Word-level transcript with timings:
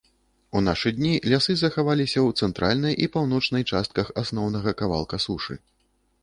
У 0.59 0.59
нашы 0.67 0.91
дні 0.99 1.11
лясы 1.33 1.55
захаваліся 1.59 2.19
ў 2.27 2.45
цэнтральнай 2.45 2.97
і 3.07 3.11
паўночнай 3.17 3.67
частках 3.73 4.11
асноўнага 4.23 4.75
кавалка 4.83 5.21
сушы. 5.29 5.61